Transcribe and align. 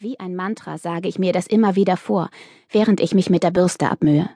Wie 0.00 0.18
ein 0.18 0.34
Mantra 0.34 0.76
sage 0.76 1.08
ich 1.08 1.18
mir 1.20 1.32
das 1.32 1.46
immer 1.46 1.76
wieder 1.76 1.96
vor, 1.96 2.28
während 2.68 3.00
ich 3.00 3.14
mich 3.14 3.30
mit 3.30 3.44
der 3.44 3.52
Bürste 3.52 3.90
abmühe. 3.90 4.28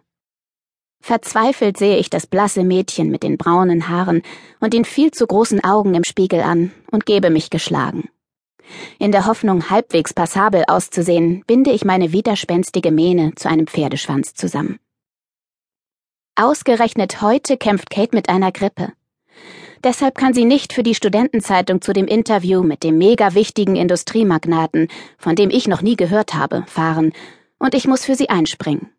Verzweifelt 1.00 1.77
sehe 1.77 1.99
ich 1.99 2.11
das 2.11 2.27
blasse 2.27 2.62
Mädchen 2.62 3.11
mit 3.11 3.23
den 3.25 3.36
braunen 3.36 3.89
Haaren 3.89 4.23
und 4.60 4.73
den 4.73 4.84
viel 4.84 5.10
zu 5.10 5.26
großen 5.26 5.63
Augen 5.65 5.94
im 5.94 6.05
Spiegel 6.05 6.42
an 6.42 6.71
und 6.91 7.07
gebe 7.07 7.31
mich 7.31 7.50
geschlagen. 7.50 8.09
In 8.98 9.12
der 9.12 9.27
Hoffnung, 9.27 9.68
halbwegs 9.68 10.14
passabel 10.14 10.64
auszusehen, 10.68 11.43
binde 11.46 11.72
ich 11.72 11.84
meine 11.84 12.12
widerspenstige 12.12 12.93
Mähne 12.93 13.34
zu 13.34 13.48
einem 13.48 13.66
Pferdeschwanz 13.66 14.34
zusammen. 14.34 14.79
Ausgerechnet 16.36 17.20
heute 17.20 17.56
kämpft 17.56 17.90
Kate 17.90 18.14
mit 18.14 18.29
einer 18.29 18.52
Grippe. 18.52 18.93
Deshalb 19.84 20.16
kann 20.16 20.34
sie 20.34 20.45
nicht 20.45 20.73
für 20.73 20.82
die 20.82 20.95
Studentenzeitung 20.95 21.80
zu 21.80 21.93
dem 21.93 22.07
Interview 22.07 22.62
mit 22.62 22.82
dem 22.82 22.98
mega 22.98 23.34
wichtigen 23.34 23.77
Industriemagnaten, 23.77 24.89
von 25.18 25.36
dem 25.36 25.50
ich 25.50 25.68
noch 25.68 25.82
nie 25.82 25.96
gehört 25.96 26.34
habe, 26.34 26.64
fahren, 26.66 27.12
und 27.59 27.75
ich 27.75 27.86
muss 27.86 28.04
für 28.04 28.14
sie 28.14 28.29
einspringen. 28.29 28.90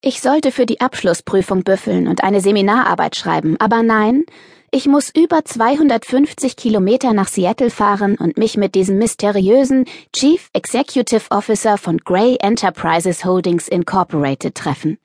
Ich 0.00 0.20
sollte 0.20 0.52
für 0.52 0.66
die 0.66 0.80
Abschlussprüfung 0.80 1.64
büffeln 1.64 2.08
und 2.08 2.22
eine 2.22 2.40
Seminararbeit 2.40 3.16
schreiben, 3.16 3.56
aber 3.58 3.82
nein, 3.82 4.24
ich 4.70 4.86
muss 4.86 5.08
über 5.08 5.44
250 5.44 6.56
Kilometer 6.56 7.12
nach 7.12 7.28
Seattle 7.28 7.70
fahren 7.70 8.16
und 8.16 8.36
mich 8.36 8.56
mit 8.56 8.74
diesem 8.74 8.98
mysteriösen 8.98 9.84
Chief 10.12 10.50
Executive 10.52 11.30
Officer 11.30 11.78
von 11.78 11.98
Gray 11.98 12.36
Enterprises 12.40 13.24
Holdings 13.24 13.68
Incorporated 13.68 14.54
treffen. 14.56 14.98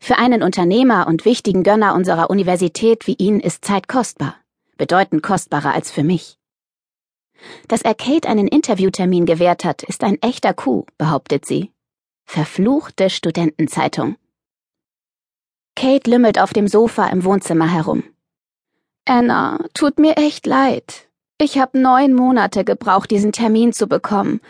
Für 0.00 0.18
einen 0.18 0.42
Unternehmer 0.42 1.06
und 1.06 1.24
wichtigen 1.24 1.62
Gönner 1.62 1.94
unserer 1.94 2.30
Universität 2.30 3.06
wie 3.06 3.14
ihn 3.14 3.40
ist 3.40 3.64
Zeit 3.64 3.88
kostbar, 3.88 4.36
bedeutend 4.76 5.22
kostbarer 5.22 5.74
als 5.74 5.90
für 5.90 6.04
mich. 6.04 6.38
Dass 7.68 7.82
er 7.82 7.94
Kate 7.94 8.28
einen 8.28 8.48
Interviewtermin 8.48 9.26
gewährt 9.26 9.64
hat, 9.64 9.82
ist 9.82 10.02
ein 10.04 10.20
echter 10.22 10.54
Coup, 10.54 10.86
behauptet 10.98 11.46
sie. 11.46 11.72
Verfluchte 12.24 13.10
Studentenzeitung. 13.10 14.16
Kate 15.76 16.10
lümmelt 16.10 16.40
auf 16.40 16.52
dem 16.52 16.68
Sofa 16.68 17.06
im 17.08 17.24
Wohnzimmer 17.24 17.70
herum. 17.72 18.02
Anna, 19.04 19.64
tut 19.74 19.98
mir 19.98 20.16
echt 20.16 20.46
leid. 20.46 21.08
Ich 21.38 21.58
habe 21.58 21.78
neun 21.78 22.14
Monate 22.14 22.64
gebraucht, 22.64 23.10
diesen 23.10 23.32
Termin 23.32 23.72
zu 23.72 23.86
bekommen. 23.86 24.40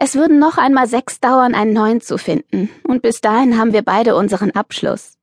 Es 0.00 0.14
würden 0.14 0.38
noch 0.38 0.58
einmal 0.58 0.86
sechs 0.86 1.18
dauern, 1.18 1.56
einen 1.56 1.72
neuen 1.72 2.00
zu 2.00 2.18
finden, 2.18 2.70
und 2.84 3.02
bis 3.02 3.20
dahin 3.20 3.58
haben 3.58 3.72
wir 3.72 3.82
beide 3.82 4.14
unseren 4.14 4.52
Abschluss. 4.52 5.18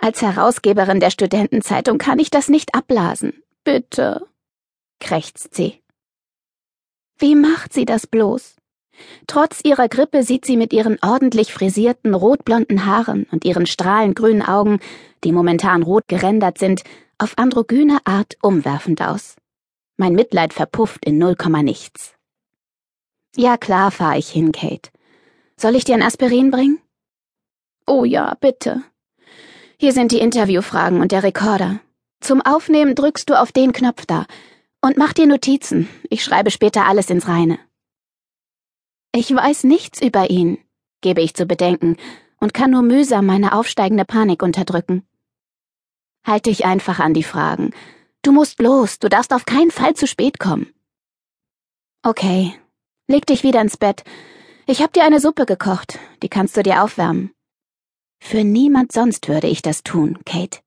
Als 0.00 0.20
Herausgeberin 0.20 1.00
der 1.00 1.10
Studentenzeitung 1.10 1.96
kann 1.96 2.18
ich 2.18 2.28
das 2.28 2.50
nicht 2.50 2.74
abblasen. 2.74 3.42
Bitte, 3.64 4.26
krächzt 5.00 5.54
sie. 5.54 5.82
Wie 7.16 7.34
macht 7.34 7.72
sie 7.72 7.86
das 7.86 8.06
bloß? 8.06 8.56
Trotz 9.26 9.60
ihrer 9.64 9.88
Grippe 9.88 10.22
sieht 10.22 10.44
sie 10.44 10.58
mit 10.58 10.74
ihren 10.74 10.98
ordentlich 11.02 11.54
frisierten, 11.54 12.12
rotblonden 12.12 12.84
Haaren 12.84 13.26
und 13.30 13.46
ihren 13.46 13.64
strahlend 13.64 14.14
grünen 14.14 14.42
Augen, 14.42 14.78
die 15.24 15.32
momentan 15.32 15.82
rot 15.82 16.06
gerendert 16.06 16.58
sind, 16.58 16.82
auf 17.16 17.38
androgyne 17.38 18.00
Art 18.04 18.36
umwerfend 18.42 19.00
aus. 19.00 19.36
Mein 19.96 20.12
Mitleid 20.12 20.52
verpufft 20.52 21.06
in 21.06 21.16
null 21.16 21.34
Komma 21.34 21.62
nichts. 21.62 22.15
Ja, 23.36 23.58
klar, 23.58 23.90
fahr 23.90 24.16
ich 24.16 24.30
hin, 24.30 24.50
Kate. 24.50 24.90
Soll 25.58 25.76
ich 25.76 25.84
dir 25.84 25.94
ein 25.94 26.02
Aspirin 26.02 26.50
bringen? 26.50 26.78
Oh 27.86 28.04
ja, 28.04 28.34
bitte. 28.40 28.82
Hier 29.78 29.92
sind 29.92 30.10
die 30.10 30.20
Interviewfragen 30.20 31.02
und 31.02 31.12
der 31.12 31.22
Rekorder. 31.22 31.80
Zum 32.20 32.40
Aufnehmen 32.40 32.94
drückst 32.94 33.28
du 33.28 33.38
auf 33.38 33.52
den 33.52 33.72
Knopf 33.72 34.06
da 34.06 34.26
und 34.80 34.96
mach 34.96 35.12
dir 35.12 35.26
Notizen. 35.26 35.86
Ich 36.08 36.24
schreibe 36.24 36.50
später 36.50 36.86
alles 36.86 37.10
ins 37.10 37.28
Reine. 37.28 37.58
Ich 39.14 39.34
weiß 39.34 39.64
nichts 39.64 40.00
über 40.00 40.30
ihn, 40.30 40.58
gebe 41.02 41.20
ich 41.20 41.34
zu 41.34 41.44
bedenken 41.44 41.96
und 42.40 42.54
kann 42.54 42.70
nur 42.70 42.82
mühsam 42.82 43.26
meine 43.26 43.52
aufsteigende 43.52 44.06
Panik 44.06 44.42
unterdrücken. 44.42 45.06
Halt 46.24 46.46
dich 46.46 46.64
einfach 46.64 47.00
an 47.00 47.12
die 47.12 47.22
Fragen. 47.22 47.72
Du 48.22 48.32
musst 48.32 48.60
los, 48.60 48.98
du 48.98 49.08
darfst 49.08 49.32
auf 49.32 49.44
keinen 49.44 49.70
Fall 49.70 49.94
zu 49.94 50.06
spät 50.06 50.38
kommen. 50.38 50.72
Okay, 52.02 52.54
Leg 53.08 53.24
dich 53.24 53.44
wieder 53.44 53.60
ins 53.60 53.76
Bett. 53.76 54.02
Ich 54.66 54.82
hab 54.82 54.92
dir 54.92 55.04
eine 55.04 55.20
Suppe 55.20 55.46
gekocht, 55.46 56.00
die 56.22 56.28
kannst 56.28 56.56
du 56.56 56.64
dir 56.64 56.82
aufwärmen. 56.82 57.30
Für 58.20 58.42
niemand 58.42 58.90
sonst 58.90 59.28
würde 59.28 59.46
ich 59.46 59.62
das 59.62 59.84
tun, 59.84 60.18
Kate. 60.24 60.58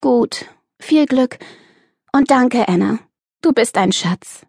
Gut, 0.00 0.46
viel 0.80 1.04
Glück 1.04 1.38
und 2.14 2.30
danke, 2.30 2.66
Anna. 2.66 2.98
Du 3.42 3.52
bist 3.52 3.76
ein 3.76 3.92
Schatz. 3.92 4.46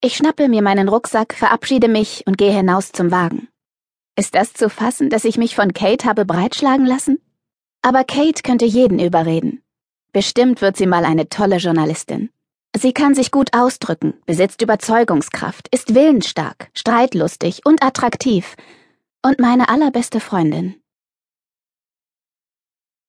Ich 0.00 0.16
schnappe 0.16 0.48
mir 0.48 0.62
meinen 0.62 0.88
Rucksack, 0.88 1.34
verabschiede 1.34 1.88
mich 1.88 2.26
und 2.26 2.36
gehe 2.36 2.52
hinaus 2.52 2.90
zum 2.90 3.12
Wagen. 3.12 3.48
Ist 4.16 4.34
das 4.34 4.52
zu 4.52 4.68
fassen, 4.68 5.10
dass 5.10 5.24
ich 5.24 5.38
mich 5.38 5.54
von 5.54 5.72
Kate 5.72 6.06
habe 6.06 6.24
breitschlagen 6.24 6.86
lassen? 6.86 7.22
Aber 7.82 8.02
Kate 8.02 8.42
könnte 8.42 8.64
jeden 8.64 8.98
überreden. 8.98 9.62
Bestimmt 10.12 10.60
wird 10.60 10.76
sie 10.76 10.86
mal 10.86 11.04
eine 11.04 11.28
tolle 11.28 11.58
Journalistin. 11.58 12.30
Sie 12.76 12.92
kann 12.92 13.14
sich 13.14 13.30
gut 13.30 13.50
ausdrücken, 13.54 14.14
besitzt 14.26 14.60
Überzeugungskraft, 14.60 15.68
ist 15.68 15.94
willensstark, 15.94 16.70
streitlustig 16.74 17.64
und 17.64 17.84
attraktiv 17.84 18.56
und 19.22 19.38
meine 19.38 19.68
allerbeste 19.68 20.18
Freundin. 20.18 20.74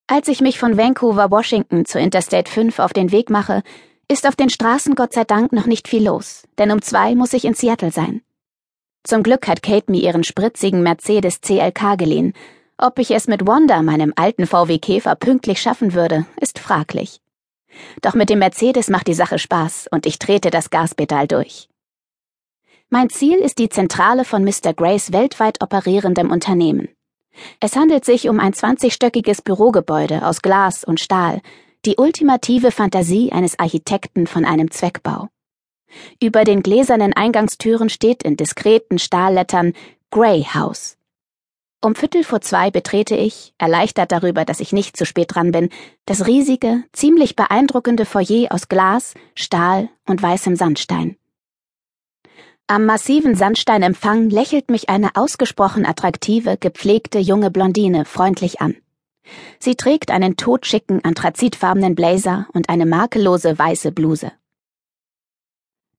Als 0.08 0.28
ich 0.28 0.40
mich 0.40 0.59
von 0.59 0.78
Vancouver, 0.78 1.31
Washington 1.31 1.86
zu 1.86 2.00
Interstate 2.00 2.50
5 2.50 2.78
auf 2.78 2.94
den 2.94 3.12
Weg 3.12 3.31
mache, 3.31 3.64
ist 4.08 4.28
auf 4.28 4.36
den 4.36 4.52
Straßen 4.52 4.94
Gott 4.94 5.14
sei 5.14 5.24
Dank 5.24 5.52
noch 5.52 5.66
nicht 5.66 5.88
viel 5.88 6.06
los, 6.06 6.44
denn 6.59 6.72
um 6.72 6.84
zwei 6.84 7.16
muss 7.16 7.34
ich 7.34 7.44
in 7.44 7.56
Seattle 7.56 7.92
sein. 7.92 8.22
Zum 9.03 9.24
Glück 9.24 9.47
hat 9.47 9.64
Kate 9.64 9.92
mir 9.92 10.02
ihren 10.02 10.24
spritzigen 10.24 10.84
Mercedes 10.84 11.42
CLK 11.42 11.97
geliehen. 11.97 12.34
Ob 12.78 13.00
ich 13.00 13.09
es 13.09 13.28
mit 13.28 13.47
Wanda, 13.47 13.82
meinem 13.82 14.14
alten 14.16 14.46
VW 14.46 14.78
Käfer, 14.78 15.16
pünktlich 15.16 15.59
schaffen 15.59 15.94
würde, 15.94 16.28
ist 16.40 16.59
fraglich. 16.59 17.20
Doch 18.02 18.13
mit 18.13 18.30
dem 18.30 18.40
Mercedes 18.40 18.90
macht 18.90 19.08
die 19.08 19.13
Sache 19.13 19.40
Spaß 19.40 19.88
und 19.91 20.06
ich 20.06 20.19
trete 20.19 20.50
das 20.50 20.69
Gaspedal 20.69 21.28
durch. 21.28 21.69
Mein 22.90 23.09
Ziel 23.09 23.38
ist 23.38 23.58
die 23.58 23.69
Zentrale 23.69 24.25
von 24.25 24.44
Mr. 24.44 24.74
Grays 24.74 25.12
weltweit 25.12 25.62
operierendem 25.62 26.31
Unternehmen. 26.31 26.90
Es 27.59 27.75
handelt 27.75 28.06
sich 28.06 28.30
um 28.30 28.40
ein 28.40 28.53
20-stöckiges 28.53 29.44
Bürogebäude 29.44 30.25
aus 30.25 30.41
Glas 30.41 30.84
und 30.84 31.00
Stahl, 31.00 31.41
die 31.85 31.96
ultimative 31.97 32.72
Fantasie 32.72 33.31
eines 33.31 33.59
Architekten 33.59 34.28
von 34.28 34.46
einem 34.46 34.72
Zweckbau. 34.72 35.30
Über 36.22 36.44
den 36.44 36.64
gläsernen 36.64 37.14
Eingangstüren 37.14 37.90
steht 37.90 38.24
in 38.24 38.38
diskreten 38.38 39.00
Stahllettern 39.00 39.74
Gray 40.12 40.44
House. 40.44 40.97
Um 41.81 41.94
Viertel 41.94 42.24
vor 42.24 42.41
zwei 42.41 42.72
betrete 42.72 43.16
ich, 43.16 43.53
erleichtert 43.58 44.12
darüber, 44.12 44.44
dass 44.44 44.59
ich 44.59 44.74
nicht 44.74 44.97
zu 44.97 45.06
spät 45.06 45.36
dran 45.36 45.52
bin, 45.52 45.69
das 46.06 46.25
riesige, 46.25 46.84
ziemlich 46.94 47.36
beeindruckende 47.36 48.06
Foyer 48.06 48.47
aus 48.50 48.68
Glas, 48.68 49.13
Stahl 49.36 49.90
und 50.08 50.22
weißem 50.22 50.56
Sandstein. 50.56 51.18
Am 52.68 52.85
massiven 52.85 53.35
Sandsteinempfang 53.35 54.31
lächelt 54.31 54.72
mich 54.72 54.90
eine 54.90 55.16
ausgesprochen 55.16 55.85
attraktive, 55.85 56.58
gepflegte 56.58 57.19
junge 57.19 57.52
Blondine 57.52 58.06
freundlich 58.06 58.59
an. 58.59 58.75
Sie 59.59 59.75
trägt 59.75 60.09
einen 60.09 60.38
totschicken, 60.38 61.03
anthrazitfarbenen 61.03 61.94
Blazer 61.94 62.47
und 62.53 62.69
eine 62.69 62.88
makellose 62.88 63.59
weiße 63.59 63.91
Bluse. 63.91 64.31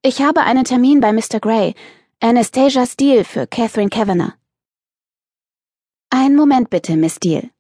Ich 0.03 0.23
habe 0.23 0.43
einen 0.43 0.65
Termin 0.65 1.01
bei 1.01 1.13
Mr. 1.13 1.41
Gray, 1.41 1.75
Anastasia 2.21 2.85
Steele 2.87 3.25
für 3.25 3.47
Catherine 3.47 3.91
Kavanagh. 3.91 4.35
Einen 6.27 6.35
Moment 6.35 6.71
bitte, 6.71 6.97
Miss 6.97 7.15
Steele. 7.15 7.51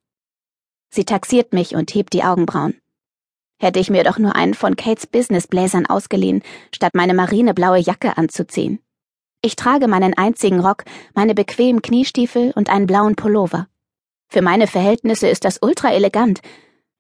Sie 0.90 1.04
taxiert 1.04 1.52
mich 1.52 1.76
und 1.76 1.94
hebt 1.94 2.12
die 2.12 2.24
Augenbrauen. 2.24 2.74
Hätte 3.60 3.78
ich 3.78 3.90
mir 3.90 4.02
doch 4.02 4.18
nur 4.18 4.34
einen 4.34 4.54
von 4.54 4.74
Kates 4.74 5.06
Businessbläsern 5.06 5.86
ausgeliehen, 5.86 6.42
statt 6.74 6.96
meine 6.96 7.14
marineblaue 7.14 7.78
Jacke 7.78 8.18
anzuziehen. 8.18 8.80
Ich 9.40 9.54
trage 9.54 9.86
meinen 9.86 10.14
einzigen 10.14 10.58
Rock, 10.58 10.82
meine 11.14 11.32
bequemen 11.32 11.80
Kniestiefel 11.80 12.52
und 12.56 12.68
einen 12.68 12.88
blauen 12.88 13.14
Pullover. 13.14 13.68
Für 14.26 14.42
meine 14.42 14.66
Verhältnisse 14.66 15.28
ist 15.28 15.44
das 15.44 15.60
ultra 15.62 15.92
elegant. 15.92 16.40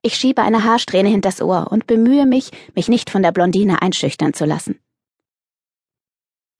Ich 0.02 0.14
schiebe 0.14 0.42
eine 0.42 0.62
Haarsträhne 0.62 1.08
hinters 1.08 1.42
Ohr 1.42 1.66
und 1.72 1.88
bemühe 1.88 2.26
mich, 2.26 2.52
mich 2.76 2.88
nicht 2.88 3.10
von 3.10 3.24
der 3.24 3.32
Blondine 3.32 3.82
einschüchtern 3.82 4.34
zu 4.34 4.44
lassen. 4.44 4.78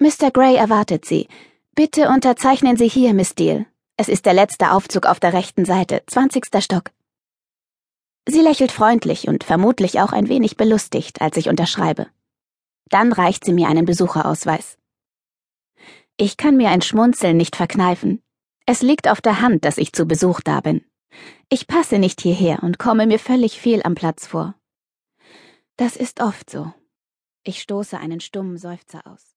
Mr. 0.00 0.32
Gray 0.32 0.56
erwartet 0.56 1.04
Sie. 1.04 1.28
Bitte 1.76 2.08
unterzeichnen 2.08 2.76
Sie 2.76 2.88
hier, 2.88 3.14
Miss 3.14 3.30
Steele, 3.30 3.66
es 3.96 4.08
ist 4.08 4.26
der 4.26 4.34
letzte 4.34 4.72
Aufzug 4.72 5.06
auf 5.06 5.20
der 5.20 5.32
rechten 5.32 5.64
Seite, 5.64 6.02
zwanzigster 6.06 6.60
Stock. 6.60 6.90
Sie 8.28 8.40
lächelt 8.40 8.72
freundlich 8.72 9.28
und 9.28 9.44
vermutlich 9.44 10.00
auch 10.00 10.12
ein 10.12 10.28
wenig 10.28 10.56
belustigt, 10.56 11.22
als 11.22 11.36
ich 11.36 11.48
unterschreibe. 11.48 12.08
Dann 12.88 13.12
reicht 13.12 13.44
sie 13.44 13.52
mir 13.52 13.68
einen 13.68 13.86
Besucherausweis. 13.86 14.78
Ich 16.18 16.36
kann 16.36 16.56
mir 16.56 16.70
ein 16.70 16.82
Schmunzeln 16.82 17.36
nicht 17.36 17.56
verkneifen. 17.56 18.22
Es 18.66 18.82
liegt 18.82 19.08
auf 19.08 19.20
der 19.20 19.40
Hand, 19.40 19.64
dass 19.64 19.78
ich 19.78 19.92
zu 19.92 20.06
Besuch 20.06 20.40
da 20.40 20.60
bin. 20.60 20.84
Ich 21.48 21.66
passe 21.66 21.98
nicht 21.98 22.20
hierher 22.20 22.62
und 22.62 22.78
komme 22.78 23.06
mir 23.06 23.18
völlig 23.18 23.60
fehl 23.60 23.82
am 23.84 23.94
Platz 23.94 24.26
vor. 24.26 24.54
Das 25.76 25.96
ist 25.96 26.20
oft 26.20 26.50
so. 26.50 26.72
Ich 27.44 27.62
stoße 27.62 27.98
einen 27.98 28.20
stummen 28.20 28.58
Seufzer 28.58 29.06
aus. 29.06 29.35